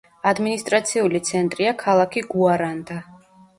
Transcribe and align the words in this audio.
ადმინისტრაციული 0.29 1.21
ცენტრია 1.29 1.75
ქალაქი 1.85 2.25
გუარანდა. 2.35 3.01